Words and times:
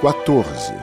14 0.00 0.74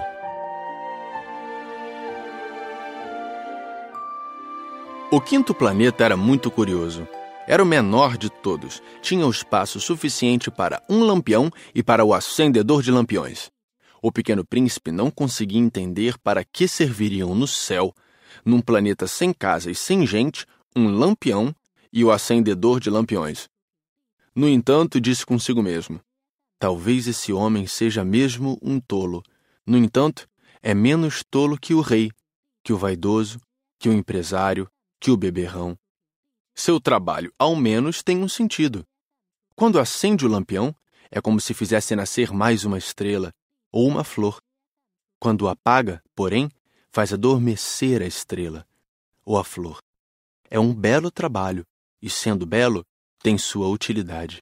O 5.10 5.22
quinto 5.22 5.54
planeta 5.54 6.04
era 6.04 6.18
muito 6.18 6.52
curioso. 6.52 7.08
Era 7.48 7.64
o 7.64 7.66
menor 7.66 8.18
de 8.18 8.30
todos. 8.30 8.84
Tinha 9.02 9.26
o 9.26 9.32
espaço 9.32 9.80
suficiente 9.80 10.52
para 10.52 10.84
um 10.90 11.06
lampião 11.06 11.50
e 11.74 11.82
para 11.82 12.04
o 12.04 12.14
acendedor 12.14 12.84
de 12.84 12.92
lampiões. 12.92 13.50
O 14.02 14.12
pequeno 14.12 14.44
príncipe 14.44 14.92
não 14.92 15.10
conseguia 15.10 15.62
entender 15.62 16.18
para 16.18 16.44
que 16.44 16.68
serviriam 16.68 17.34
no 17.34 17.48
céu, 17.48 17.94
num 18.44 18.60
planeta 18.60 19.08
sem 19.08 19.32
casa 19.32 19.72
e 19.72 19.76
sem 19.76 20.06
gente, 20.06 20.46
um 20.76 20.90
lampião 20.90 21.56
e 21.94 22.04
o 22.04 22.12
acendedor 22.12 22.82
de 22.82 22.90
lampiões. 22.90 23.48
No 24.36 24.50
entanto, 24.50 25.00
disse 25.00 25.26
consigo 25.26 25.64
mesmo: 25.64 26.02
Talvez 26.58 27.08
esse 27.08 27.34
homem 27.34 27.68
seja 27.68 28.04
mesmo 28.04 28.58
um 28.62 28.80
tolo. 28.80 29.22
No 29.66 29.78
entanto, 29.78 30.28
é 30.62 30.74
menos 30.74 31.24
tolo 31.24 31.58
que 31.58 31.74
o 31.74 31.82
rei, 31.82 32.12
que 32.64 32.72
o 32.74 32.78
vaidoso, 32.78 33.40
que 33.78 33.90
o 33.90 33.94
empresário, 33.94 34.70
que 35.00 35.12
o 35.12 35.18
beberrão. 35.18 35.78
Seu 36.54 36.80
trabalho, 36.80 37.34
ao 37.38 37.56
menos, 37.56 38.02
tem 38.02 38.18
um 38.18 38.30
sentido. 38.30 38.86
Quando 39.56 39.80
acende 39.80 40.26
o 40.26 40.30
lampião, 40.30 40.76
é 41.12 41.22
como 41.22 41.40
se 41.40 41.54
fizesse 41.54 41.96
nascer 41.96 42.32
mais 42.32 42.64
uma 42.64 42.78
estrela 42.78 43.34
ou 43.72 43.88
uma 43.88 44.04
flor. 44.04 44.42
Quando 45.20 45.48
apaga, 45.48 46.02
porém, 46.16 46.50
faz 46.92 47.14
adormecer 47.14 48.02
a 48.02 48.06
estrela 48.06 48.66
ou 49.24 49.38
a 49.38 49.44
flor. 49.44 49.80
É 50.50 50.60
um 50.60 50.74
belo 50.74 51.12
trabalho, 51.12 51.66
e 52.02 52.10
sendo 52.10 52.46
belo, 52.46 52.86
tem 53.22 53.38
sua 53.38 53.68
utilidade. 53.68 54.42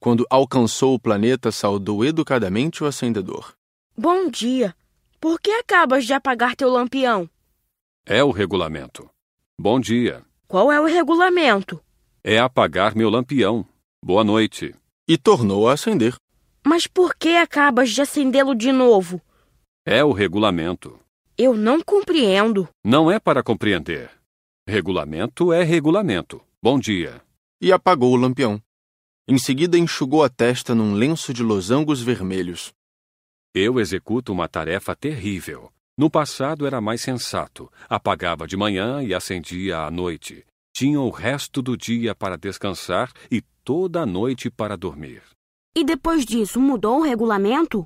Quando 0.00 0.24
alcançou 0.30 0.94
o 0.94 1.00
planeta, 1.00 1.50
saudou 1.50 2.04
educadamente 2.04 2.84
o 2.84 2.86
acendedor. 2.86 3.54
Bom 3.96 4.30
dia. 4.30 4.74
Por 5.20 5.40
que 5.40 5.50
acabas 5.50 6.06
de 6.06 6.12
apagar 6.12 6.54
teu 6.54 6.70
lampião? 6.70 7.28
É 8.06 8.22
o 8.22 8.30
regulamento. 8.30 9.10
Bom 9.60 9.80
dia. 9.80 10.24
Qual 10.46 10.70
é 10.70 10.80
o 10.80 10.86
regulamento? 10.86 11.82
É 12.22 12.38
apagar 12.38 12.94
meu 12.94 13.10
lampião. 13.10 13.66
Boa 14.02 14.22
noite. 14.22 14.72
E 15.08 15.18
tornou 15.18 15.68
a 15.68 15.72
acender. 15.72 16.14
Mas 16.64 16.86
por 16.86 17.16
que 17.16 17.36
acabas 17.36 17.90
de 17.90 18.00
acendê-lo 18.00 18.54
de 18.54 18.70
novo? 18.70 19.20
É 19.84 20.04
o 20.04 20.12
regulamento. 20.12 20.98
Eu 21.36 21.54
não 21.54 21.80
compreendo. 21.80 22.68
Não 22.84 23.10
é 23.10 23.18
para 23.18 23.42
compreender. 23.42 24.10
Regulamento 24.66 25.52
é 25.52 25.64
regulamento. 25.64 26.40
Bom 26.62 26.78
dia. 26.78 27.20
E 27.60 27.72
apagou 27.72 28.12
o 28.12 28.16
lampião. 28.16 28.62
Em 29.30 29.36
seguida, 29.36 29.76
enxugou 29.76 30.24
a 30.24 30.30
testa 30.30 30.74
num 30.74 30.94
lenço 30.94 31.34
de 31.34 31.42
losangos 31.42 32.00
vermelhos. 32.00 32.72
Eu 33.54 33.78
executo 33.78 34.32
uma 34.32 34.48
tarefa 34.48 34.96
terrível. 34.96 35.70
No 35.98 36.08
passado 36.08 36.66
era 36.66 36.80
mais 36.80 37.02
sensato. 37.02 37.70
Apagava 37.90 38.46
de 38.46 38.56
manhã 38.56 39.02
e 39.02 39.12
acendia 39.12 39.80
à 39.80 39.90
noite. 39.90 40.46
Tinha 40.74 40.98
o 40.98 41.10
resto 41.10 41.60
do 41.60 41.76
dia 41.76 42.14
para 42.14 42.38
descansar 42.38 43.12
e 43.30 43.42
toda 43.62 44.00
a 44.00 44.06
noite 44.06 44.48
para 44.50 44.78
dormir. 44.78 45.22
E 45.76 45.84
depois 45.84 46.24
disso, 46.24 46.58
mudou 46.58 47.00
o 47.00 47.02
regulamento? 47.02 47.84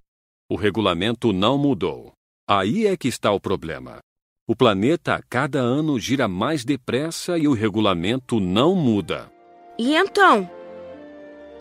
O 0.49 0.55
regulamento 0.55 1.33
não 1.33 1.59
mudou. 1.59 2.13
Aí 2.49 2.87
é 2.87 2.97
que 2.97 3.09
está 3.09 3.33
o 3.33 3.41
problema. 3.41 3.99
O 4.47 4.55
planeta 4.55 5.17
a 5.17 5.23
cada 5.23 5.59
ano 5.59 5.99
gira 5.99 6.29
mais 6.29 6.65
depressa 6.65 7.37
e 7.37 7.49
o 7.49 7.53
regulamento 7.53 8.39
não 8.39 8.77
muda. 8.77 9.29
E 9.77 9.97
então? 9.97 10.62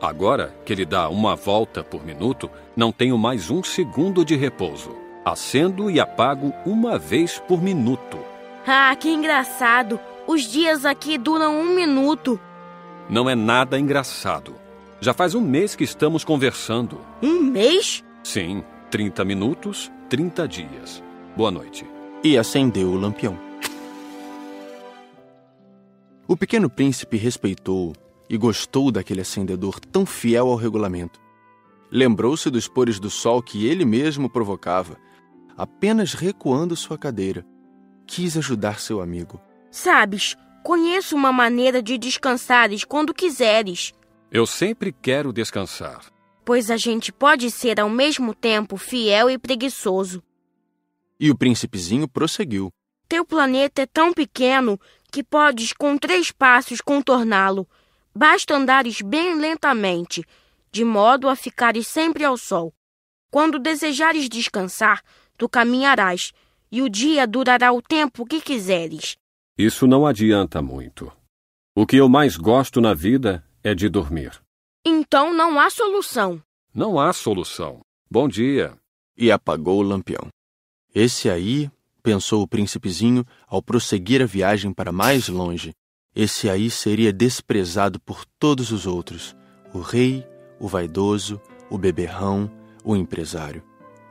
Agora 0.02 0.56
que 0.66 0.74
ele 0.74 0.84
dá 0.84 1.08
uma 1.10 1.36
volta 1.36 1.84
por 1.84 2.04
minuto, 2.04 2.50
não 2.76 2.92
tenho 2.92 3.18
mais 3.20 3.52
um 3.52 3.64
segundo 3.64 4.26
de 4.26 4.36
repouso. 4.36 4.96
Acendo 5.24 5.92
e 5.92 6.00
apago 6.00 6.52
uma 6.66 6.98
vez 6.98 7.38
por 7.38 7.62
minuto. 7.62 8.18
Ah, 8.66 8.96
que 8.96 9.10
engraçado! 9.10 10.00
Os 10.26 10.42
dias 10.44 10.86
aqui 10.86 11.20
duram 11.20 11.62
um 11.62 11.76
minuto. 11.76 12.40
Não 13.08 13.30
é 13.30 13.36
nada 13.36 13.78
engraçado. 13.78 14.56
Já 15.00 15.14
faz 15.14 15.36
um 15.36 15.42
mês 15.42 15.76
que 15.76 15.84
estamos 15.84 16.24
conversando. 16.24 17.00
Um 17.22 17.42
mês? 17.42 18.04
Sim, 18.24 18.64
30 18.90 19.24
minutos, 19.24 19.92
30 20.10 20.48
dias. 20.48 21.04
Boa 21.38 21.52
noite. 21.52 21.86
E 22.24 22.38
acendeu 22.38 22.90
o 22.90 23.00
lampião. 23.00 23.38
O 26.28 26.36
pequeno 26.36 26.70
príncipe 26.70 27.18
respeitou 27.18 27.94
e 28.32 28.38
gostou 28.38 28.90
daquele 28.94 29.20
acendedor 29.20 29.78
tão 29.78 30.06
fiel 30.06 30.48
ao 30.48 30.56
regulamento. 30.56 31.20
Lembrou-se 31.92 32.50
dos 32.50 32.66
pores 32.66 32.98
do 32.98 33.10
sol 33.10 33.44
que 33.44 33.68
ele 33.68 33.84
mesmo 33.84 34.30
provocava, 34.30 34.98
apenas 35.58 36.14
recuando 36.14 36.74
sua 36.74 36.98
cadeira. 36.98 37.46
Quis 38.08 38.38
ajudar 38.38 38.80
seu 38.80 39.02
amigo. 39.02 39.38
Sabes, 39.70 40.38
conheço 40.64 41.14
uma 41.14 41.34
maneira 41.34 41.84
de 41.84 41.98
descansares 41.98 42.86
quando 42.86 43.14
quiseres. 43.14 43.92
Eu 44.32 44.46
sempre 44.46 44.94
quero 44.94 45.34
descansar. 45.34 46.06
Pois 46.46 46.72
a 46.72 46.78
gente 46.78 47.12
pode 47.12 47.52
ser 47.52 47.82
ao 47.82 47.90
mesmo 47.90 48.34
tempo 48.34 48.78
fiel 48.78 49.30
e 49.30 49.38
preguiçoso. 49.38 50.24
E 51.20 51.30
o 51.30 51.38
príncipezinho 51.38 52.08
prosseguiu. 52.08 52.72
Teu 53.10 53.26
planeta 53.26 53.82
é 53.82 53.86
tão 53.86 54.14
pequeno 54.14 54.80
que 55.12 55.22
podes 55.22 55.74
com 55.74 55.98
três 55.98 56.32
passos 56.32 56.80
contorná-lo. 56.80 57.68
Basta 58.14 58.56
andares 58.56 59.02
bem 59.02 59.36
lentamente, 59.36 60.24
de 60.72 60.84
modo 60.84 61.30
a 61.30 61.36
ficares 61.36 61.88
sempre 61.88 62.24
ao 62.24 62.38
sol. 62.38 62.74
Quando 63.30 63.58
desejares 63.58 64.28
descansar, 64.28 65.02
tu 65.38 65.48
caminharás, 65.48 66.34
e 66.72 66.82
o 66.82 66.90
dia 66.90 67.26
durará 67.26 67.72
o 67.72 67.82
tempo 67.82 68.26
que 68.26 68.42
quiseres. 68.42 69.16
Isso 69.58 69.88
não 69.88 70.06
adianta 70.06 70.62
muito. 70.62 71.12
O 71.76 71.86
que 71.86 71.98
eu 71.98 72.10
mais 72.10 72.36
gosto 72.36 72.82
na 72.82 72.94
vida 72.94 73.44
é 73.64 73.74
de 73.74 73.88
dormir. 73.88 74.42
Então 74.86 75.34
não 75.34 75.60
há 75.60 75.70
solução. 75.70 76.42
Não 76.74 77.00
há 77.00 77.14
solução. 77.14 77.82
Bom 78.10 78.28
dia. 78.28 78.78
E 79.16 79.32
apagou 79.32 79.80
o 79.80 79.84
lampião. 79.84 80.28
Esse 80.94 81.30
aí, 81.30 81.70
pensou 82.02 82.42
o 82.42 82.48
príncipezinho 82.48 83.26
ao 83.48 83.62
prosseguir 83.62 84.22
a 84.22 84.26
viagem 84.26 84.74
para 84.74 84.92
mais 84.92 85.30
longe, 85.30 85.74
esse 86.16 86.50
aí 86.50 86.70
seria 86.70 87.14
desprezado 87.14 88.00
por 88.00 88.26
todos 88.26 88.72
os 88.72 88.86
outros: 88.86 89.36
o 89.74 89.80
rei, 89.80 90.28
o 90.60 90.68
vaidoso, 90.68 91.40
o 91.70 91.78
beberrão, 91.78 92.52
o 92.84 92.96
empresário. 92.96 93.64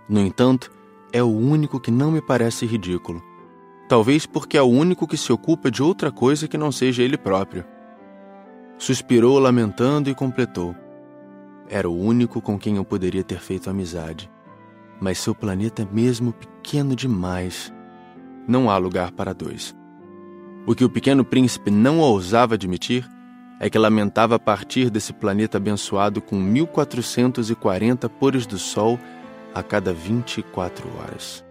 No 0.08 0.20
entanto, 0.20 0.70
é 1.12 1.22
o 1.22 1.28
único 1.28 1.78
que 1.78 1.90
não 1.90 2.10
me 2.10 2.22
parece 2.22 2.64
ridículo. 2.64 3.22
Talvez 3.88 4.24
porque 4.24 4.56
é 4.56 4.62
o 4.62 4.66
único 4.66 5.06
que 5.06 5.16
se 5.16 5.32
ocupa 5.32 5.70
de 5.70 5.82
outra 5.82 6.10
coisa 6.10 6.48
que 6.48 6.56
não 6.56 6.72
seja 6.72 7.02
ele 7.02 7.18
próprio. 7.18 7.64
Suspirou 8.78 9.38
lamentando 9.38 10.08
e 10.08 10.14
completou. 10.14 10.74
Era 11.68 11.88
o 11.88 11.96
único 11.96 12.40
com 12.40 12.58
quem 12.58 12.76
eu 12.76 12.84
poderia 12.84 13.22
ter 13.22 13.40
feito 13.40 13.68
amizade. 13.68 14.30
Mas 15.00 15.18
seu 15.18 15.34
planeta 15.34 15.82
é 15.82 15.88
mesmo 15.90 16.32
pequeno 16.32 16.96
demais. 16.96 17.72
Não 18.48 18.70
há 18.70 18.76
lugar 18.78 19.12
para 19.12 19.34
dois. 19.34 19.76
O 20.66 20.74
que 20.74 20.84
o 20.84 20.90
pequeno 20.90 21.24
príncipe 21.24 21.70
não 21.70 21.98
ousava 21.98 22.54
admitir 22.54 23.08
é 23.58 23.68
que 23.68 23.78
lamentava 23.78 24.38
partir 24.38 24.90
desse 24.90 25.12
planeta 25.12 25.58
abençoado 25.58 26.20
com 26.20 26.36
1440 26.36 28.08
pores 28.08 28.46
do 28.46 28.58
sol 28.58 28.98
a 29.54 29.62
cada 29.62 29.92
24 29.92 30.88
horas. 30.98 31.44